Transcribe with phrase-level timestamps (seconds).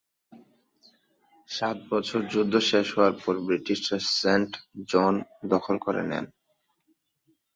[1.49, 4.51] সাত বছরের যুদ্ধ শেষ হওয়ার পর ব্রিটিশরা সেন্ট
[4.89, 5.13] জন
[5.49, 6.27] দখল করে নেয়।